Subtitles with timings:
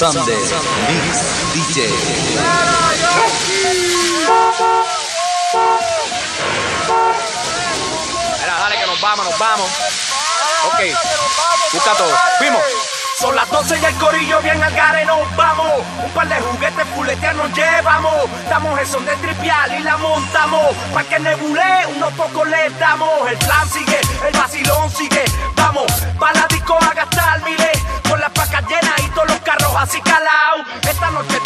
[0.00, 0.34] Sunday
[0.88, 1.90] Mix DJ.
[8.40, 9.70] Mira, dale que nos vamos, nos vamos.
[10.68, 10.80] Ok,
[11.74, 12.18] busca todo.
[12.38, 12.62] Fuimos.
[13.18, 15.82] Son las 12 y el corillo bien al gare nos vamos.
[16.02, 18.14] Un par de juguetes fuletear nos llevamos.
[18.48, 20.74] Damos el son de tripial y la montamos.
[20.94, 23.28] Pa' que nebule, unos pocos le damos.
[23.28, 25.24] El plan sigue, el vacilón sigue.
[25.56, 27.78] Vamos, pa' la disco a gastar miles.
[28.08, 30.64] Con las pacas llenas todos los carros así calao.
[30.88, 31.39] Esta noche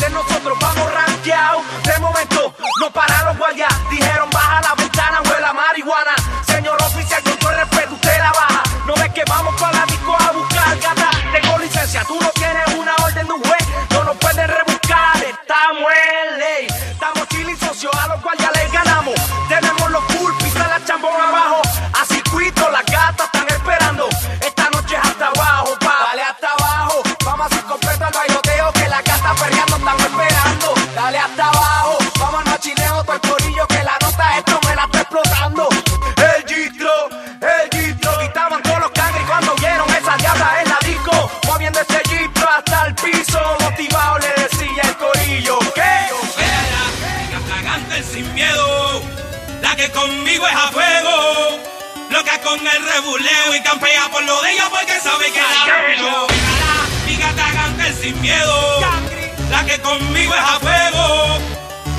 [59.50, 61.38] la que conmigo es a fuego,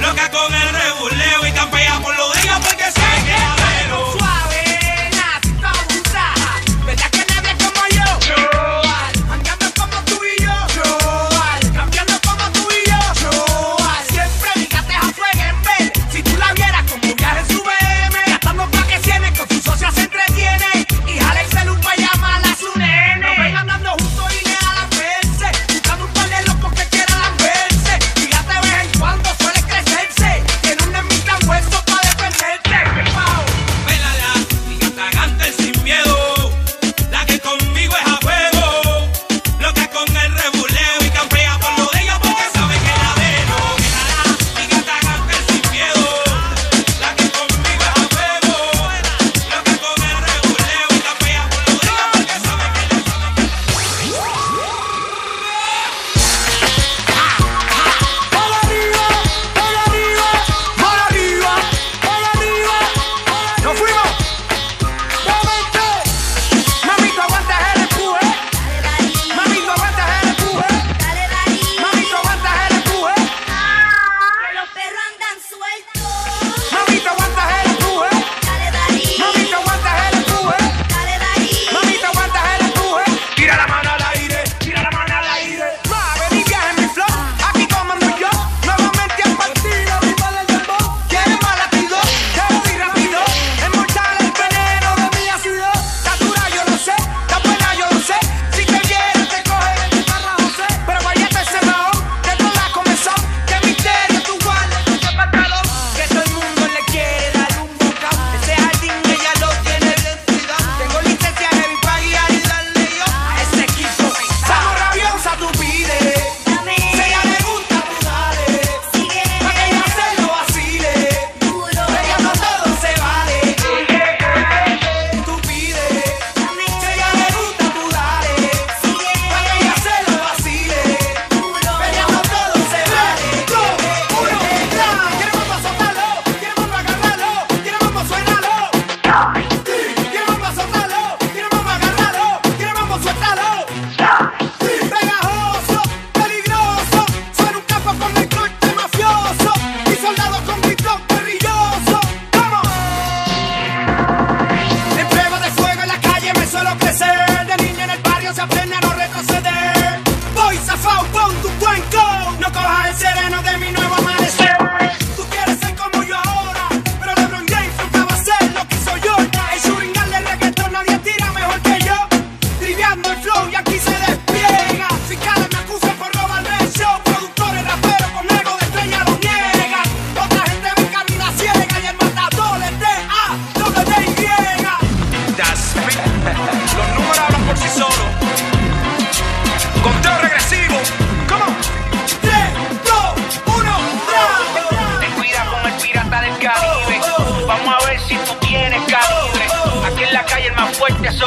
[0.02, 3.15] loca con el rebuleo y campea por los días porque se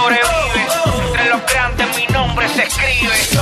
[0.09, 1.07] sobrevive.
[1.07, 3.38] Entre los grandes mi nombre se escribe.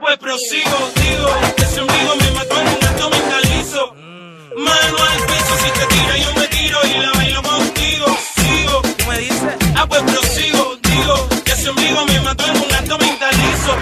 [0.00, 3.94] pues prosigo, digo, que ese hundido me mató en un acto mentalizo.
[3.94, 4.62] Mm.
[4.64, 5.20] Mano al
[5.60, 8.06] si te tira yo me tiro y la bailo contigo,
[8.36, 8.82] sigo.
[8.82, 9.56] ¿Cómo me dice?
[9.76, 13.76] Ah, pues prosigo, digo, que ese ombligo me mató en un acto mentalizo.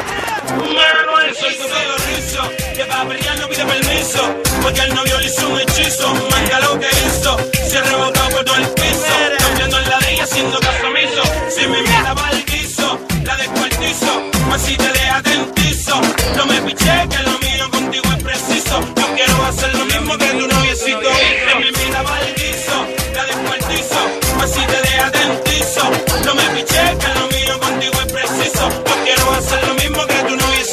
[0.56, 5.18] Mano al sol, tu pelo rizo, que para pelear no pide permiso, porque el novio
[5.20, 7.36] le hizo un hechizo, más lo que hizo,
[7.68, 8.77] se rebotó por todo el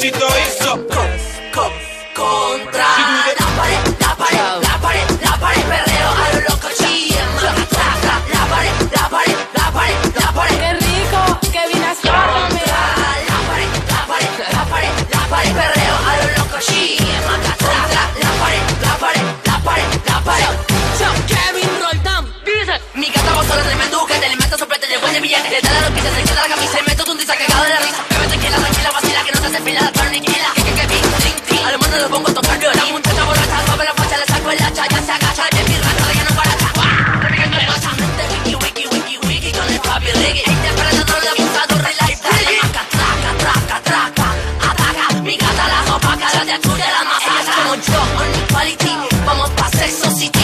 [0.06, 0.72] éxito hizo.
[0.88, 1.10] Con,
[1.54, 1.72] con,
[2.14, 2.88] contra
[3.40, 7.26] la pared, la pared, la pared, la pared, perreo a lo loco, chía.
[7.42, 10.58] La pared, la pared, la pared, la pared.
[10.60, 12.82] Qué rico, que vine a Contra
[13.30, 17.18] la pared, la pared, la pared, la pared, perreo a lo loco, chía.
[17.26, 17.54] Contra
[18.22, 20.54] la pared, la pared, la pared, la pared.
[21.00, 22.76] Yo, Kevin Roldán, dice.
[22.94, 25.72] Mi cata vos solo tremendo, que te le metas soplete, le huele billete, le da
[25.72, 26.80] la noticia, se queda la camisa
[46.62, 48.98] tú de la masa como yo, on equality.
[49.26, 50.35] Vamos pa' ser society.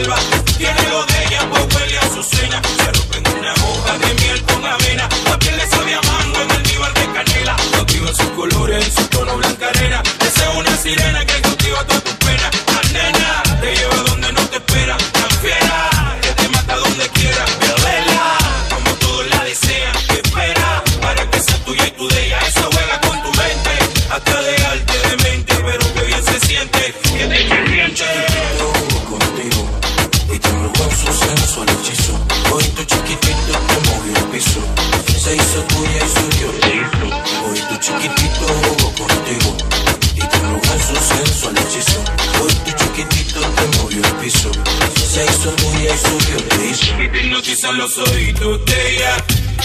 [0.00, 0.16] selva.
[0.56, 2.62] Tiene lo de ella, pues huele a azucena.
[2.76, 5.08] Se rompe en una hoja de miel con avena.
[5.24, 7.56] La piel le sabe a mango en el nivel de canela.
[7.72, 10.02] Cautiva sus colores, su tono blanca arena.
[10.20, 12.19] Esa es una sirena que cautiva todo tu
[47.60, 49.16] Deslizan los ojitos de ella,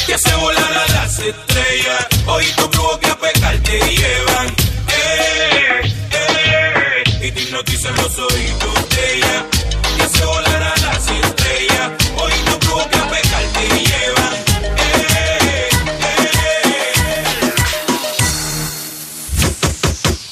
[0.06, 2.08] que hace volar a las estrellas.
[2.26, 4.48] Hoy Ojitos brujos que a pecar te llevan.
[4.90, 7.04] Eh, eh.
[7.22, 9.46] Y te hipnotizan los ojitos de ella,
[9.96, 11.92] que hace volar a las estrellas.
[12.18, 14.34] Hoy Ojitos brujos que a pecar te llevan.
[14.78, 15.70] Eh,
[16.02, 16.26] eh,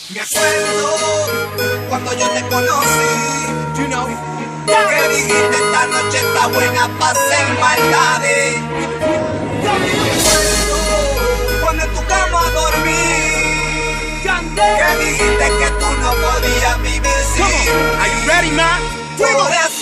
[0.10, 4.53] Me acuerdo cuando yo te conocí, you know.
[4.66, 8.56] Que dijiste esta noche está buena para hacer maldades.
[11.62, 14.24] Cuando, tu cama dormí.
[14.24, 17.74] Que dijiste que tú no podías vivir sin.
[18.60, 19.73] Are?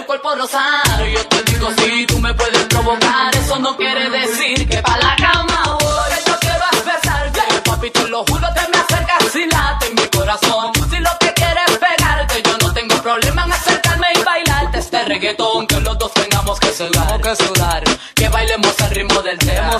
[0.00, 1.04] el cuerpo rosado.
[1.06, 3.34] Yo te digo si tú me puedes provocar.
[3.34, 6.12] Eso no quiere decir que pa' la cama voy.
[6.26, 7.62] Yo quiero besar, yeah.
[7.64, 10.72] papi, te lo juro, te me acercas y late en mi corazón.
[10.90, 15.66] Si lo que quieres pegarte, yo no tengo problema en acercarme y bailarte este reggaetón.
[15.66, 19.78] Que los dos tengamos que sudar, que bailemos al ritmo del tema,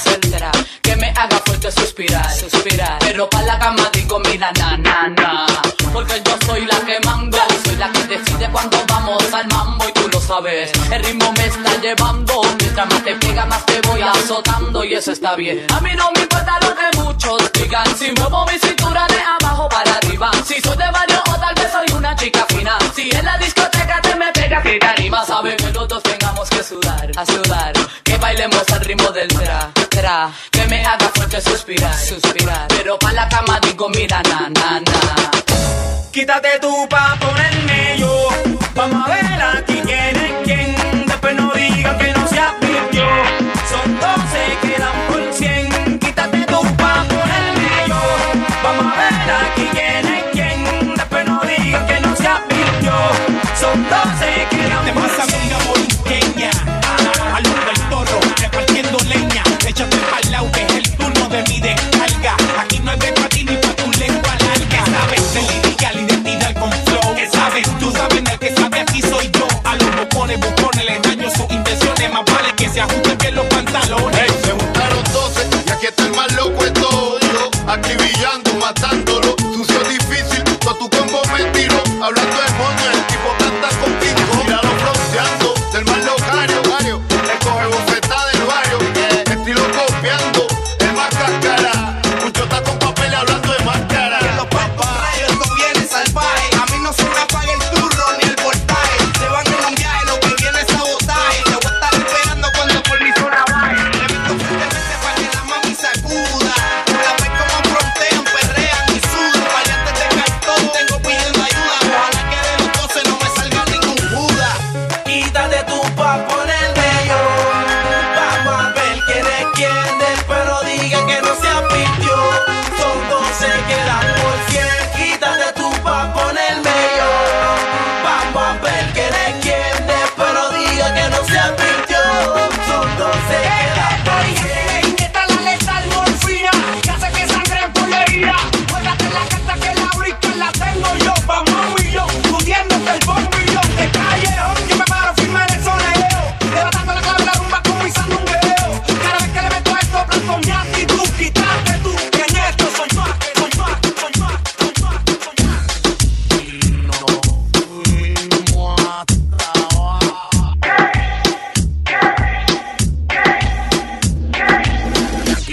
[0.82, 2.98] que me haga fuerte suspirar, suspirar.
[3.00, 5.46] Pero pa' la cama digo, mira, na, na, na.
[5.92, 8.89] Porque yo soy la que mando, soy la que decide cuando
[10.32, 15.10] el ritmo me está llevando, mientras más te pega, más te voy azotando y eso
[15.10, 15.66] está bien.
[15.74, 19.68] A mí no me importa lo que muchos digan, si muevo mi cintura de abajo
[19.68, 20.30] para arriba.
[20.46, 22.78] Si soy de barrio o tal vez soy una chica fina.
[22.94, 26.62] Si en la discoteca te me y te anima, sabe que los dos tengamos que
[26.62, 27.72] sudar, a sudar.
[28.04, 30.30] Que bailemos al ritmo del tra, tra.
[30.52, 32.68] Que me haga fuerte suspirar, suspirar.
[32.68, 35.30] Pero pa' la cama digo, mira, na, na, na.
[36.12, 37.49] Quítate tú pa' ponerme
[53.90, 55.39] Son 12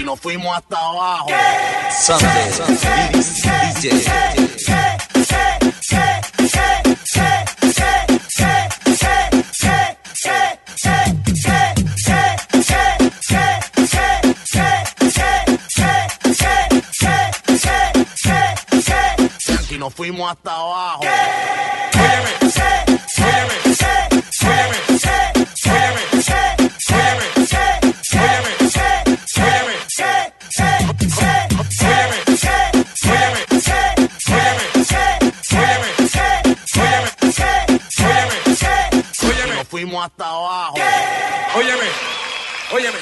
[0.08, 1.28] nos fuimos hasta abajo.
[2.06, 2.50] Sunday
[3.82, 4.38] DJ.
[19.78, 21.02] Nos fuimos hasta abajo.
[39.78, 40.74] Fuimos hasta abajo.
[41.54, 41.86] Óyeme,
[42.72, 42.98] óyeme.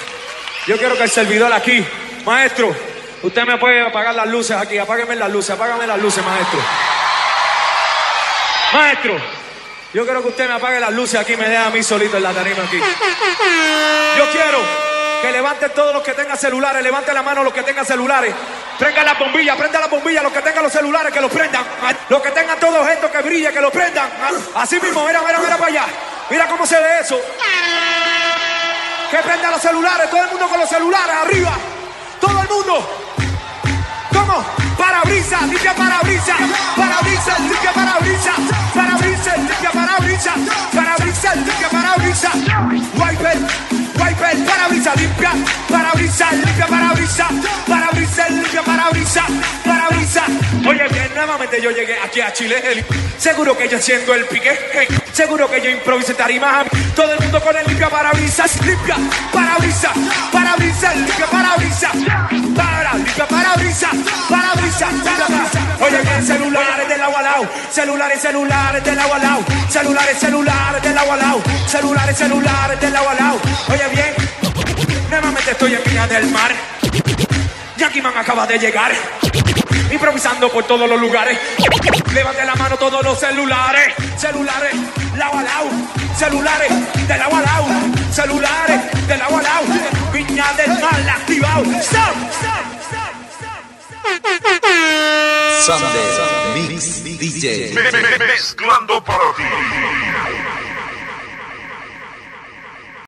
[0.66, 1.84] Yo quiero que el servidor aquí,
[2.24, 2.74] maestro,
[3.22, 4.76] usted me puede apagar las luces aquí.
[4.76, 6.60] Apágueme las luces, apágame las luces, maestro.
[8.74, 9.16] Maestro,
[9.94, 12.22] yo quiero que usted me apague las luces aquí me deje a mí solito en
[12.22, 12.78] la tarima aquí.
[14.18, 14.58] Yo quiero
[15.22, 18.34] que levanten todos los que tengan celulares, levanten la mano los que tengan celulares.
[18.78, 21.64] Prendan la bombilla, prendan la bombilla, los que tengan los celulares, que los prendan.
[22.10, 24.10] Los que tengan todo esto que brille, que lo prendan.
[24.54, 25.86] Así mismo, mira, mira, mira para allá.
[26.30, 27.20] Mira cómo se ve eso.
[29.10, 31.56] Que prendan los celulares, todo el mundo con los celulares arriba.
[32.20, 33.06] Todo el mundo.
[34.12, 34.44] ¿Cómo?
[34.76, 36.36] Parabrisas, limpia parabrisas,
[36.76, 38.34] parabrisas, limpia parabrisas,
[38.74, 40.34] parabrisas, limpia parabrisas,
[40.74, 42.34] parabrisas, limpia parabrisas,
[42.94, 43.38] wiper,
[44.36, 45.32] wiper, parabrisas, limpia,
[45.68, 47.26] parabrisas, limpia parabrisas,
[47.66, 49.24] parabrisas, limpia parabrisas,
[49.64, 50.24] parabrisas.
[50.66, 52.84] Oye, bien, nuevamente yo llegué aquí a Chile, el-
[53.18, 54.56] seguro que yo siendo el pique,
[55.12, 58.96] seguro que yo improvisé tarimas, todo el mundo con el limpia parabrisas, limpia
[59.30, 59.92] parabrisas,
[60.32, 61.92] parabrisas, limpia parabrisas,
[62.56, 63.90] para, limpia parabrisas,
[64.30, 65.50] parabrisas, limpia.
[65.78, 70.82] Oye, bien, celulares del agua al lado, celulares, celulares del agua al lado, celulares, celulares
[70.82, 73.40] del agua al lado, celulares, celulares del agua al lado.
[73.68, 74.14] Oye, bien,
[75.10, 76.50] nuevamente estoy en Villa del Mar.
[77.76, 78.90] Jackie Man acaba de llegar.
[79.92, 81.38] Improvisando por todos los lugares.
[82.14, 83.94] Levante la mano todos los celulares.
[84.16, 84.74] Celulares,
[85.14, 86.05] lado a.
[86.16, 86.72] celulares
[87.06, 87.66] de lado a lado,
[88.10, 89.66] celulares de lado a lado,
[90.12, 91.62] Viña del Mar activado.
[91.80, 92.16] Stop,
[95.66, 97.74] Sunday Mix DJ.
[98.18, 99.42] Mezclando para ti.